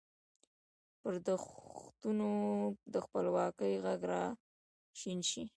[1.01, 2.29] پر دښتونو
[2.93, 4.23] د خپلواکۍ ږغ را
[4.99, 5.43] شین شي